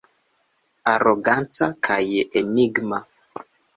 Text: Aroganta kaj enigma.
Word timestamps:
Aroganta 0.93 1.67
kaj 1.89 2.01
enigma. 2.41 3.01